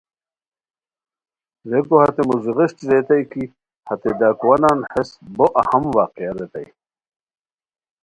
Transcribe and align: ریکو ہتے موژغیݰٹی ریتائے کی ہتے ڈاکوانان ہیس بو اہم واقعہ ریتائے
ریکو 1.69 1.95
ہتے 2.01 2.21
موژغیݰٹی 2.27 2.83
ریتائے 2.91 3.23
کی 3.31 3.43
ہتے 3.87 4.09
ڈاکوانان 4.19 4.79
ہیس 4.91 5.09
بو 5.37 5.45
اہم 5.61 5.83
واقعہ 5.97 6.33
ریتائے 6.37 6.67